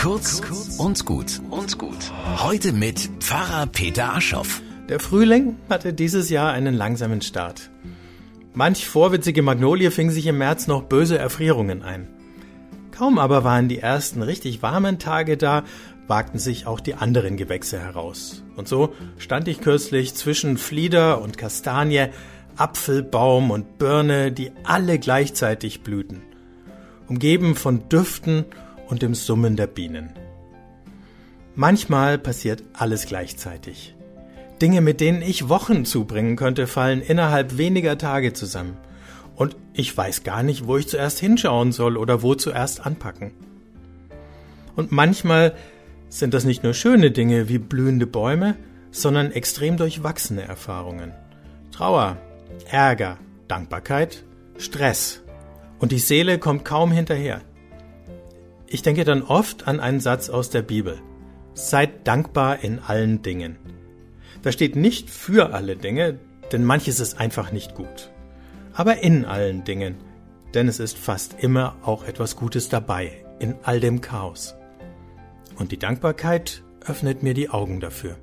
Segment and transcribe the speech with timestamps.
[0.00, 0.40] Kurz
[0.78, 2.10] und gut und gut.
[2.38, 4.62] Heute mit Pfarrer Peter Aschoff.
[4.88, 7.68] Der Frühling hatte dieses Jahr einen langsamen Start.
[8.54, 12.08] Manch vorwitzige Magnolie fing sich im März noch böse Erfrierungen ein.
[12.92, 15.64] Kaum aber waren die ersten richtig warmen Tage da,
[16.06, 18.42] wagten sich auch die anderen Gewächse heraus.
[18.56, 22.06] Und so stand ich kürzlich zwischen Flieder und Kastanie,
[22.56, 26.22] Apfelbaum und Birne, die alle gleichzeitig blühten,
[27.06, 28.46] umgeben von Düften
[28.90, 30.10] und dem Summen der Bienen.
[31.54, 33.94] Manchmal passiert alles gleichzeitig.
[34.60, 38.76] Dinge, mit denen ich Wochen zubringen könnte, fallen innerhalb weniger Tage zusammen.
[39.34, 43.32] Und ich weiß gar nicht, wo ich zuerst hinschauen soll oder wo zuerst anpacken.
[44.76, 45.54] Und manchmal
[46.08, 48.56] sind das nicht nur schöne Dinge wie blühende Bäume,
[48.90, 51.12] sondern extrem durchwachsene Erfahrungen.
[51.72, 52.18] Trauer,
[52.70, 53.18] Ärger,
[53.48, 54.24] Dankbarkeit,
[54.58, 55.22] Stress.
[55.78, 57.40] Und die Seele kommt kaum hinterher.
[58.72, 61.02] Ich denke dann oft an einen Satz aus der Bibel.
[61.54, 63.58] Seid dankbar in allen Dingen.
[64.42, 66.20] Da steht nicht für alle Dinge,
[66.52, 68.12] denn manches ist einfach nicht gut.
[68.72, 69.96] Aber in allen Dingen,
[70.54, 74.54] denn es ist fast immer auch etwas Gutes dabei, in all dem Chaos.
[75.56, 78.18] Und die Dankbarkeit öffnet mir die Augen dafür.